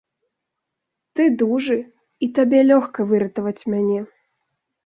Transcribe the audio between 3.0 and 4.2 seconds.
выратаваць мяне.